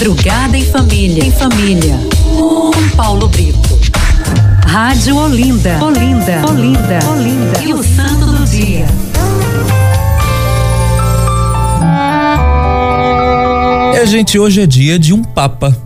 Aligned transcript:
Madrugada 0.00 0.56
em 0.56 0.64
família. 0.64 1.22
Em 1.22 1.30
família. 1.30 1.94
Com 2.34 2.70
Paulo 2.96 3.28
Brito. 3.28 3.78
Rádio 4.64 5.14
Olinda. 5.14 5.78
Olinda. 5.84 6.42
Olinda. 6.48 6.98
Olinda. 7.06 7.62
E 7.62 7.74
o 7.74 7.82
santo 7.82 8.24
do 8.24 8.42
dia. 8.46 8.86
É, 13.94 14.06
gente, 14.06 14.38
hoje 14.38 14.62
é 14.62 14.66
dia 14.66 14.98
de 14.98 15.12
um 15.12 15.22
papa. 15.22 15.76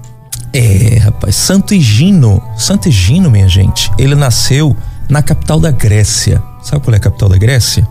É, 0.53 0.99
rapaz, 0.99 1.35
Santo 1.35 1.75
Higino. 1.75 2.41
Santo 2.57 2.89
Higino, 2.89 3.29
minha 3.29 3.49
gente, 3.49 3.91
ele 3.99 4.15
nasceu 4.15 4.77
na 5.09 5.23
capital 5.23 5.59
da 5.59 5.73
Grécia. 5.73 6.41
Sabe 6.63 6.85
qual 6.85 6.95
é 6.95 6.99
a 6.99 7.01
capital 7.01 7.29
da 7.29 7.37
Grécia? 7.37 7.85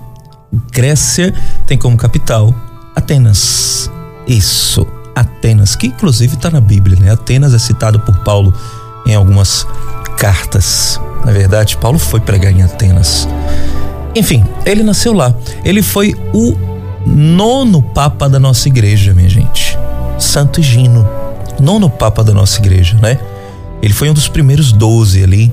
Grécia 0.72 1.34
tem 1.68 1.78
como 1.78 1.98
capital 1.98 2.56
Atenas. 2.96 3.92
Isso, 4.26 4.88
Atenas, 5.16 5.76
que 5.76 5.88
inclusive 5.88 6.36
está 6.36 6.50
na 6.50 6.62
Bíblia, 6.62 6.98
né? 7.00 7.12
Atenas 7.12 7.54
é 7.54 7.60
citado 7.60 8.00
por 8.00 8.18
Paulo 8.20 8.54
em 9.06 9.16
algumas 9.16 9.68
cartas. 10.18 11.00
Na 11.26 11.32
verdade, 11.32 11.78
Paulo 11.78 12.00
foi 12.00 12.20
pregar 12.20 12.52
em 12.52 12.64
Atenas. 12.64 13.28
Enfim, 14.16 14.44
ele 14.66 14.84
nasceu 14.84 15.14
lá. 15.14 15.34
Ele 15.64 15.82
foi 15.82 16.16
o 16.34 16.56
nono 17.06 17.82
papa 17.82 18.30
da 18.30 18.40
nossa 18.40 18.68
igreja, 18.68 19.14
minha 19.14 19.30
gente. 19.30 19.78
Santo 20.18 20.60
Higino, 20.60 21.08
nono 21.60 21.90
papa 21.90 22.24
da 22.24 22.34
nossa 22.34 22.60
igreja, 22.60 22.98
né? 23.02 23.20
Ele 23.82 23.94
foi 23.94 24.10
um 24.10 24.14
dos 24.14 24.28
primeiros 24.28 24.72
doze 24.72 25.24
ali, 25.24 25.52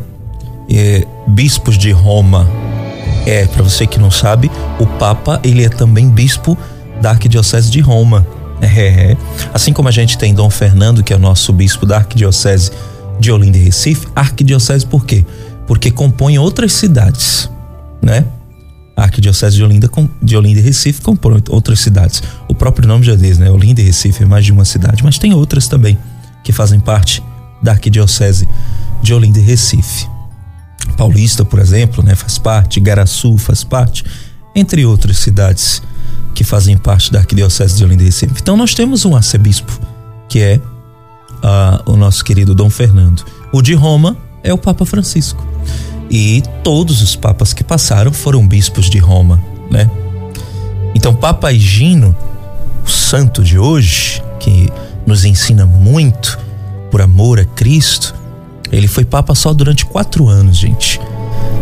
é, 0.71 1.05
bispos 1.27 1.77
de 1.77 1.91
Roma. 1.91 2.49
É, 3.27 3.47
para 3.47 3.63
você 3.63 3.87
que 3.87 3.99
não 3.99 4.11
sabe, 4.11 4.51
o 4.79 4.87
papa 4.87 5.41
ele 5.43 5.65
é 5.65 5.69
também 5.69 6.09
bispo 6.09 6.57
da 7.01 7.11
arquidiocese 7.11 7.71
de 7.71 7.80
Roma. 7.80 8.27
É, 8.63 9.17
assim 9.55 9.73
como 9.73 9.89
a 9.89 9.93
gente 9.93 10.19
tem 10.19 10.35
Dom 10.35 10.51
Fernando, 10.51 11.03
que 11.03 11.13
é 11.13 11.17
o 11.17 11.19
nosso 11.19 11.53
bispo 11.53 11.87
da 11.87 11.97
arquidiocese 11.99 12.71
de 13.19 13.33
Olinda 13.33 13.59
e 13.59 13.65
Recife, 13.65 14.07
arquidiocese 14.15 14.87
por 14.87 15.05
quê? 15.05 15.25
Porque 15.67 15.91
compõe 15.91 16.39
outras 16.39 16.73
cidades, 16.73 17.51
né? 18.02 18.25
A 18.97 19.05
arquidiocese 19.05 19.57
de 19.57 19.65
Olinda, 19.65 19.91
de 20.23 20.37
Olinda 20.37 20.61
e 20.61 20.63
Recife 20.63 21.01
compõe 21.01 21.43
outras 21.49 21.80
cidades. 21.80 22.23
O 22.49 22.55
próprio 22.55 22.87
nome 22.87 23.05
já 23.05 23.17
diz, 23.17 23.39
né? 23.39 23.51
Olinda 23.51 23.80
e 23.80 23.85
Recife 23.85 24.25
é 24.25 24.27
mais 24.27 24.45
de 24.45 24.52
uma 24.52 24.65
cidade, 24.65 25.02
mas 25.02 25.19
tem 25.19 25.33
outras 25.33 25.69
também 25.69 25.99
que 26.45 26.52
fazem 26.52 26.80
parte 26.80 27.23
da 27.63 27.73
arquidiocese 27.73 28.47
de 29.02 29.15
Olinda 29.15 29.39
e 29.39 29.43
Recife. 29.43 30.07
Paulista, 30.97 31.45
por 31.45 31.59
exemplo, 31.59 32.02
né, 32.02 32.15
faz 32.15 32.37
parte, 32.39 32.80
Garaçu 32.80 33.39
faz 33.39 33.65
parte, 33.65 34.05
entre 34.55 34.85
outras 34.85 35.19
cidades 35.19 35.83
que 36.41 36.45
fazem 36.45 36.74
parte 36.74 37.13
da 37.13 37.19
Arquidiocese 37.19 37.77
de 37.77 37.85
Olinda 37.85 38.02
e 38.02 38.07
Recife. 38.07 38.33
Então 38.41 38.57
nós 38.57 38.73
temos 38.74 39.05
um 39.05 39.15
arcebispo, 39.15 39.79
que 40.27 40.38
é 40.38 40.59
o 41.85 41.99
nosso 41.99 42.24
querido 42.24 42.55
Dom 42.55 42.71
Fernando. 42.71 43.27
O 43.52 43.60
de 43.60 43.74
Roma 43.74 44.16
é 44.43 44.51
o 44.51 44.57
Papa 44.57 44.87
Francisco. 44.87 45.46
E 46.11 46.43
todos 46.65 47.02
os 47.02 47.15
papas 47.15 47.52
que 47.52 47.63
passaram 47.63 48.11
foram 48.11 48.49
bispos 48.49 48.88
de 48.88 48.96
Roma, 48.96 49.38
né? 49.71 49.91
Então, 50.95 51.15
Papa 51.15 51.52
Higino, 51.52 52.16
o 52.87 52.88
santo 52.88 53.45
de 53.45 53.59
hoje, 53.59 54.23
que 54.38 54.73
nos 55.07 55.27
ensina 55.27 55.66
muito 55.66 56.38
por 56.91 57.02
amor 57.02 57.38
a 57.38 57.45
Cristo, 57.45 58.15
ele 58.73 58.88
foi 58.88 59.05
papa 59.05 59.35
só 59.35 59.52
durante 59.52 59.85
quatro 59.85 60.27
anos, 60.27 60.57
gente. 60.57 60.99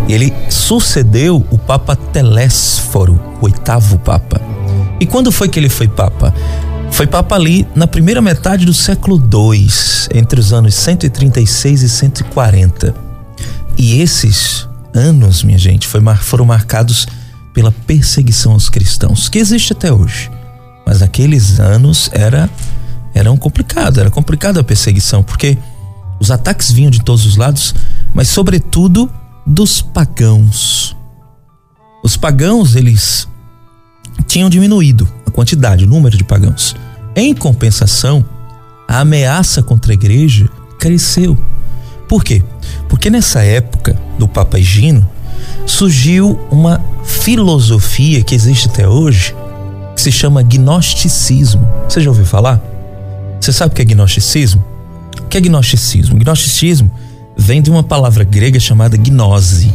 Ele 0.08 0.32
sucedeu 0.48 1.44
o 1.50 1.58
Papa 1.58 1.96
Telésforo, 1.96 3.20
o 3.42 3.46
oitavo 3.46 3.98
Papa. 3.98 4.40
E 5.00 5.06
quando 5.06 5.30
foi 5.30 5.48
que 5.48 5.58
ele 5.58 5.68
foi 5.68 5.88
Papa? 5.88 6.34
Foi 6.90 7.06
Papa 7.06 7.34
ali 7.34 7.66
na 7.74 7.86
primeira 7.86 8.20
metade 8.20 8.64
do 8.64 8.74
século 8.74 9.16
II, 9.16 9.68
entre 10.14 10.40
os 10.40 10.52
anos 10.52 10.74
136 10.74 11.82
e 11.82 11.88
140. 11.88 12.94
E 13.76 14.00
esses 14.00 14.66
anos, 14.94 15.42
minha 15.42 15.58
gente, 15.58 15.86
foi, 15.86 16.00
foram 16.20 16.44
marcados 16.44 17.06
pela 17.54 17.70
perseguição 17.70 18.52
aos 18.52 18.68
cristãos, 18.68 19.28
que 19.28 19.38
existe 19.38 19.72
até 19.72 19.92
hoje. 19.92 20.30
Mas 20.86 21.00
naqueles 21.00 21.60
anos 21.60 22.10
era 22.12 22.48
eram 23.14 23.36
complicado, 23.36 24.00
era 24.00 24.10
complicada 24.10 24.60
a 24.60 24.64
perseguição, 24.64 25.22
porque 25.22 25.58
os 26.20 26.30
ataques 26.30 26.70
vinham 26.70 26.90
de 26.90 27.00
todos 27.02 27.26
os 27.26 27.36
lados, 27.36 27.74
mas 28.14 28.28
sobretudo 28.28 29.10
dos 29.46 29.80
pagãos. 29.80 30.96
Os 32.02 32.16
pagãos, 32.16 32.76
eles 32.76 33.26
tinham 34.28 34.50
diminuído 34.50 35.08
a 35.26 35.30
quantidade, 35.30 35.84
o 35.84 35.88
número 35.88 36.16
de 36.16 36.22
pagãos. 36.22 36.76
Em 37.16 37.34
compensação, 37.34 38.24
a 38.86 39.00
ameaça 39.00 39.62
contra 39.62 39.92
a 39.92 39.94
igreja 39.94 40.48
cresceu. 40.78 41.36
Por 42.06 42.22
quê? 42.22 42.42
Porque 42.88 43.10
nessa 43.10 43.42
época 43.42 43.98
do 44.18 44.28
Papa 44.28 44.58
Higino 44.58 45.08
surgiu 45.66 46.38
uma 46.50 46.84
filosofia 47.04 48.22
que 48.22 48.34
existe 48.34 48.68
até 48.68 48.86
hoje, 48.86 49.34
que 49.94 50.00
se 50.00 50.12
chama 50.12 50.42
gnosticismo. 50.42 51.68
Você 51.88 52.00
já 52.00 52.10
ouviu 52.10 52.24
falar? 52.24 52.62
Você 53.40 53.52
sabe 53.52 53.72
o 53.72 53.74
que 53.74 53.82
é 53.82 53.84
gnosticismo? 53.84 54.64
O 55.20 55.24
que 55.28 55.38
é 55.38 55.40
gnosticismo? 55.40 56.16
Gnosticismo 56.18 56.90
vem 57.36 57.62
de 57.62 57.70
uma 57.70 57.82
palavra 57.82 58.24
grega 58.24 58.60
chamada 58.60 58.96
gnose. 58.96 59.72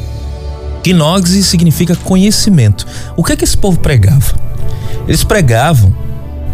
Gnose 0.83 1.43
significa 1.43 1.95
conhecimento. 1.95 2.85
O 3.15 3.23
que 3.23 3.33
é 3.33 3.35
que 3.35 3.43
esse 3.43 3.57
povo 3.57 3.79
pregava? 3.79 4.33
Eles 5.07 5.23
pregavam 5.23 5.95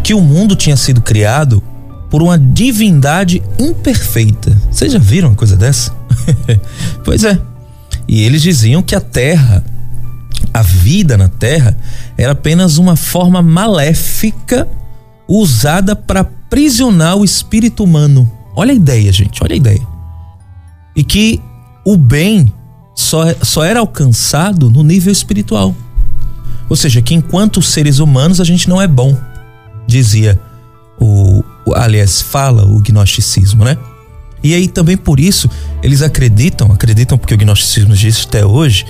que 0.02 0.14
o 0.14 0.20
mundo 0.20 0.54
tinha 0.56 0.76
sido 0.76 1.00
criado 1.00 1.62
por 2.08 2.22
uma 2.22 2.38
divindade 2.38 3.42
imperfeita. 3.58 4.56
Vocês 4.70 4.92
já 4.92 4.98
viram 4.98 5.28
uma 5.28 5.36
coisa 5.36 5.56
dessa? 5.56 5.92
pois 7.04 7.24
é. 7.24 7.38
E 8.08 8.22
eles 8.22 8.42
diziam 8.42 8.82
que 8.82 8.96
a 8.96 9.00
terra, 9.00 9.64
a 10.52 10.62
vida 10.62 11.16
na 11.16 11.28
terra, 11.28 11.76
era 12.18 12.32
apenas 12.32 12.78
uma 12.78 12.96
forma 12.96 13.40
maléfica 13.40 14.66
usada 15.28 15.94
para 15.94 16.20
aprisionar 16.20 17.16
o 17.16 17.24
espírito 17.24 17.84
humano. 17.84 18.30
Olha 18.56 18.72
a 18.72 18.76
ideia, 18.76 19.12
gente, 19.12 19.42
olha 19.44 19.54
a 19.54 19.56
ideia. 19.56 19.86
E 20.96 21.04
que 21.04 21.40
o 21.84 21.96
bem 21.96 22.52
só, 22.94 23.24
só 23.42 23.64
era 23.64 23.80
alcançado 23.80 24.70
no 24.70 24.82
nível 24.82 25.12
espiritual. 25.12 25.74
Ou 26.68 26.76
seja, 26.76 27.02
que 27.02 27.14
enquanto 27.14 27.60
seres 27.60 27.98
humanos 27.98 28.40
a 28.40 28.44
gente 28.44 28.68
não 28.68 28.80
é 28.80 28.86
bom, 28.86 29.16
dizia 29.86 30.40
o, 31.00 31.42
aliás, 31.74 32.20
fala 32.20 32.64
o 32.64 32.80
gnosticismo, 32.80 33.64
né? 33.64 33.76
E 34.42 34.54
aí 34.54 34.68
também 34.68 34.96
por 34.96 35.18
isso 35.18 35.50
eles 35.82 36.02
acreditam, 36.02 36.72
acreditam 36.72 37.18
porque 37.18 37.34
o 37.34 37.38
gnosticismo 37.38 37.92
existe 37.92 38.26
até 38.26 38.46
hoje, 38.46 38.86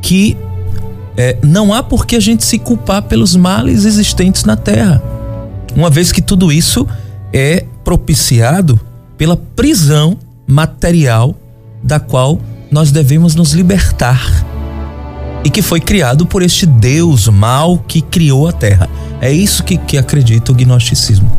que 0.00 0.36
é, 1.16 1.36
não 1.42 1.72
há 1.72 1.82
por 1.82 2.06
que 2.06 2.16
a 2.16 2.20
gente 2.20 2.44
se 2.44 2.58
culpar 2.58 3.02
pelos 3.02 3.36
males 3.36 3.84
existentes 3.84 4.44
na 4.44 4.56
Terra, 4.56 5.02
uma 5.76 5.88
vez 5.88 6.10
que 6.10 6.20
tudo 6.20 6.50
isso 6.50 6.86
é 7.32 7.64
propiciado 7.84 8.80
pela 9.16 9.36
prisão 9.36 10.18
material 10.46 11.34
da 11.82 12.00
qual 12.00 12.40
nós 12.72 12.90
devemos 12.90 13.34
nos 13.34 13.52
libertar 13.52 14.20
e 15.44 15.50
que 15.50 15.62
foi 15.62 15.80
criado 15.80 16.26
por 16.26 16.42
este 16.42 16.66
Deus 16.66 17.28
mal 17.28 17.78
que 17.78 18.00
criou 18.00 18.48
a 18.48 18.52
terra. 18.52 18.88
É 19.20 19.30
isso 19.30 19.62
que, 19.62 19.76
que 19.76 19.98
acredita 19.98 20.50
o 20.50 20.54
gnosticismo. 20.54 21.30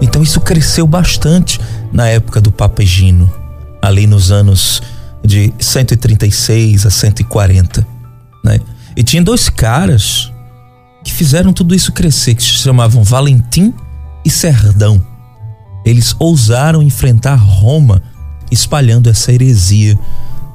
Então 0.00 0.22
isso 0.22 0.40
cresceu 0.40 0.86
bastante 0.86 1.60
na 1.92 2.08
época 2.08 2.40
do 2.40 2.50
Papa 2.52 2.82
Egino, 2.82 3.30
ali 3.82 4.06
nos 4.06 4.30
anos 4.30 4.80
de 5.22 5.52
136 5.58 6.86
a 6.86 6.90
140, 6.90 7.86
né? 8.42 8.60
E 8.96 9.02
tinha 9.02 9.22
dois 9.22 9.48
caras 9.48 10.32
que 11.04 11.12
fizeram 11.12 11.52
tudo 11.52 11.74
isso 11.74 11.92
crescer, 11.92 12.34
que 12.34 12.42
se 12.42 12.48
chamavam 12.48 13.02
Valentim 13.02 13.74
e 14.24 14.30
Serdão 14.30 15.10
eles 15.84 16.14
ousaram 16.18 16.82
enfrentar 16.82 17.34
Roma 17.36 18.02
espalhando 18.50 19.08
essa 19.08 19.32
heresia 19.32 19.98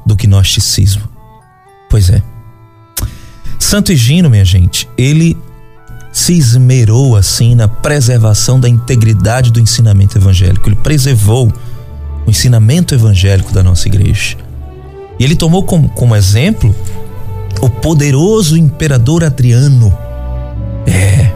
do 0.06 0.16
gnosticismo. 0.16 1.04
Pois 1.90 2.10
é. 2.10 2.22
Santo 3.60 3.92
Higino, 3.92 4.30
minha 4.30 4.46
gente, 4.46 4.88
ele 4.98 5.38
se 6.12 6.34
esmerou 6.38 7.16
assim 7.16 7.56
na 7.56 7.68
preservação 7.68 8.60
da 8.60 8.70
integridade 8.70 9.52
do 9.52 9.60
ensinamento 9.60 10.18
evangélico. 10.18 10.70
Ele 10.70 10.76
preservou 10.78 11.52
o 12.26 12.30
ensinamento 12.30 12.96
evangélico 12.96 13.52
da 13.52 13.62
nossa 13.62 13.88
igreja. 13.88 14.38
E 15.20 15.24
ele 15.24 15.36
tomou 15.36 15.64
como, 15.64 15.90
como 15.90 16.16
exemplo 16.16 16.74
o 17.62 17.70
poderoso 17.70 18.58
imperador 18.58 19.24
Adriano. 19.24 19.96
É. 20.88 21.32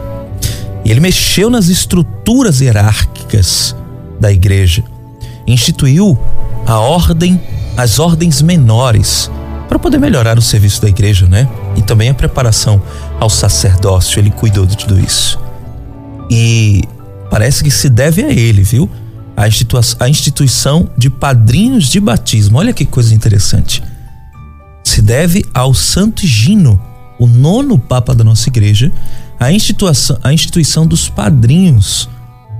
E 0.84 0.90
ele 0.90 1.00
mexeu 1.00 1.50
nas 1.50 1.68
estruturas 1.68 2.60
hierárquicas 2.60 3.76
da 4.18 4.32
igreja. 4.32 4.84
Instituiu 5.46 6.18
a 6.66 6.78
ordem, 6.78 7.40
as 7.80 7.98
ordens 7.98 8.42
menores, 8.42 9.30
para 9.66 9.78
poder 9.78 9.96
melhorar 9.96 10.38
o 10.38 10.42
serviço 10.42 10.82
da 10.82 10.88
igreja, 10.88 11.26
né? 11.26 11.48
E 11.76 11.80
também 11.80 12.10
a 12.10 12.14
preparação 12.14 12.82
ao 13.18 13.30
sacerdócio, 13.30 14.18
ele 14.18 14.30
cuidou 14.30 14.66
de 14.66 14.76
tudo 14.76 15.00
isso. 15.00 15.38
E 16.30 16.84
parece 17.30 17.64
que 17.64 17.70
se 17.70 17.88
deve 17.88 18.22
a 18.22 18.30
ele, 18.30 18.62
viu? 18.62 18.90
A, 19.34 19.48
institu 19.48 19.80
a 19.98 20.08
instituição 20.10 20.90
de 20.98 21.08
padrinhos 21.08 21.88
de 21.88 21.98
batismo. 22.00 22.58
Olha 22.58 22.74
que 22.74 22.84
coisa 22.84 23.14
interessante. 23.14 23.82
Se 24.84 25.00
deve 25.00 25.46
ao 25.54 25.72
Santo 25.72 26.26
Gino, 26.26 26.78
o 27.18 27.26
nono 27.26 27.78
Papa 27.78 28.14
da 28.14 28.22
nossa 28.22 28.50
igreja, 28.50 28.92
a 29.38 29.50
instituição, 29.50 30.18
a 30.22 30.34
instituição 30.34 30.86
dos 30.86 31.08
padrinhos 31.08 32.10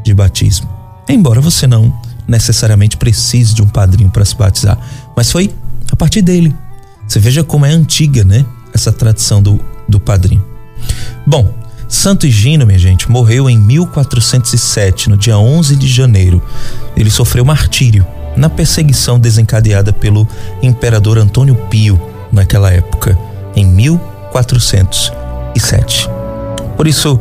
de 0.02 0.14
batismo. 0.14 0.70
Embora 1.06 1.42
você 1.42 1.66
não 1.66 1.92
necessariamente 2.30 2.96
precise 2.96 3.52
de 3.52 3.60
um 3.60 3.66
padrinho 3.66 4.08
para 4.08 4.24
se 4.24 4.36
batizar, 4.36 4.78
mas 5.16 5.30
foi 5.30 5.50
a 5.90 5.96
partir 5.96 6.22
dele. 6.22 6.54
Você 7.06 7.18
veja 7.18 7.42
como 7.42 7.66
é 7.66 7.70
antiga, 7.70 8.22
né? 8.24 8.46
Essa 8.72 8.92
tradição 8.92 9.42
do, 9.42 9.58
do 9.88 9.98
padrinho. 9.98 10.44
Bom, 11.26 11.52
Santo 11.88 12.24
Higino, 12.26 12.64
minha 12.64 12.78
gente, 12.78 13.10
morreu 13.10 13.50
em 13.50 13.58
1407, 13.58 15.10
no 15.10 15.16
dia 15.16 15.36
11 15.36 15.74
de 15.74 15.88
janeiro. 15.88 16.40
Ele 16.96 17.10
sofreu 17.10 17.44
martírio 17.44 18.06
na 18.36 18.48
perseguição 18.48 19.18
desencadeada 19.18 19.92
pelo 19.92 20.28
imperador 20.62 21.18
Antônio 21.18 21.56
Pio 21.68 22.00
naquela 22.30 22.70
época, 22.70 23.18
em 23.56 23.66
1407. 23.66 26.08
Por 26.76 26.86
isso, 26.86 27.18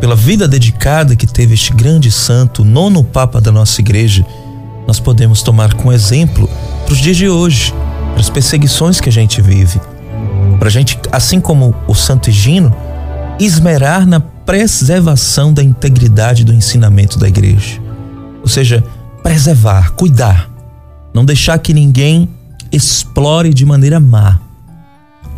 pela 0.00 0.14
vida 0.14 0.46
dedicada 0.46 1.16
que 1.16 1.26
teve 1.26 1.54
este 1.54 1.72
grande 1.72 2.12
santo, 2.12 2.64
nono 2.64 3.02
papa 3.02 3.40
da 3.40 3.50
nossa 3.50 3.80
igreja, 3.80 4.24
nós 4.86 5.00
podemos 5.00 5.42
tomar 5.42 5.74
como 5.74 5.92
exemplo 5.92 6.48
para 6.84 6.92
os 6.92 6.98
dias 6.98 7.16
de 7.16 7.28
hoje, 7.28 7.72
para 8.12 8.20
as 8.20 8.30
perseguições 8.30 9.00
que 9.00 9.08
a 9.08 9.12
gente 9.12 9.40
vive. 9.40 9.80
Para 10.58 10.68
a 10.68 10.70
gente, 10.70 10.98
assim 11.10 11.40
como 11.40 11.74
o 11.88 11.94
Santo 11.94 12.30
Higino, 12.30 12.74
esmerar 13.38 14.06
na 14.06 14.20
preservação 14.20 15.52
da 15.52 15.62
integridade 15.62 16.44
do 16.44 16.52
ensinamento 16.52 17.18
da 17.18 17.28
igreja. 17.28 17.80
Ou 18.42 18.48
seja, 18.48 18.84
preservar, 19.22 19.92
cuidar, 19.92 20.50
não 21.14 21.24
deixar 21.24 21.58
que 21.58 21.72
ninguém 21.72 22.28
explore 22.70 23.52
de 23.52 23.64
maneira 23.64 24.00
má, 24.00 24.40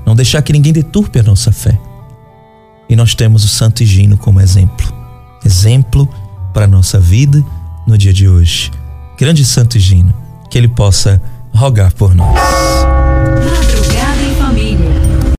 não 0.07 0.15
deixar 0.15 0.43
que 0.43 0.53
ninguém 0.53 0.73
deturpe 0.73 1.19
a 1.19 1.23
nossa 1.23 1.53
fé. 1.53 1.79
E 2.89 2.97
nós 2.97 3.15
temos 3.15 3.45
o 3.45 3.49
Santo 3.49 3.83
Higino 3.83 4.17
como 4.17 4.41
exemplo, 4.41 4.93
exemplo 5.45 6.09
para 6.53 6.65
a 6.65 6.69
nossa 6.69 7.01
vida 7.01 7.43
no 7.87 7.97
dia 7.99 8.13
de 8.13 8.29
hoje. 8.29 8.71
Grande 9.19 9.45
Santo 9.45 9.77
Higino, 9.77 10.15
que 10.51 10.59
ele 10.59 10.69
possa 10.69 11.21
rogar 11.55 11.93
por 11.95 12.15
nós. 12.15 12.35